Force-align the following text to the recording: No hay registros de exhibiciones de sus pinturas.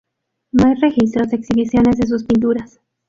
No 0.51 0.65
hay 0.65 0.73
registros 0.73 1.29
de 1.29 1.35
exhibiciones 1.35 1.97
de 1.97 2.07
sus 2.07 2.23
pinturas. 2.23 2.79